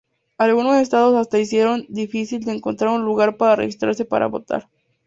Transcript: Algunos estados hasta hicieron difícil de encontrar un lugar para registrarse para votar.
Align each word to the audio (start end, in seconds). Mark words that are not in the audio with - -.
Algunos 0.39 0.77
estados 0.81 1.15
hasta 1.15 1.37
hicieron 1.37 1.85
difícil 1.87 2.43
de 2.43 2.53
encontrar 2.53 2.89
un 2.89 3.05
lugar 3.05 3.37
para 3.37 3.55
registrarse 3.57 4.03
para 4.03 4.25
votar. 4.25 4.67